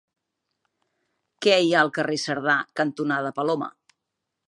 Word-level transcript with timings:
Què 1.45 1.59
hi 1.65 1.69
ha 1.75 1.83
al 1.87 1.93
carrer 1.99 2.19
Cerdà 2.25 2.59
cantonada 2.83 3.37
Paloma? 3.41 3.73